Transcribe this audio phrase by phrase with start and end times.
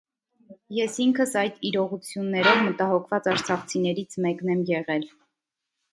[0.77, 5.07] Ես ինքս այդ իրողություններով մտահոգված արցախցիներից մեկն եմ եղել: